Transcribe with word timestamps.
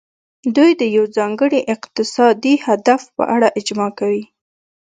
دوی 0.55 0.71
د 0.81 0.83
یو 0.95 1.05
ځانګړي 1.17 1.59
اقتصادي 1.75 2.55
هدف 2.67 3.01
په 3.15 3.23
اړه 3.35 3.47
اجماع 3.59 3.91
کوي 3.99 4.23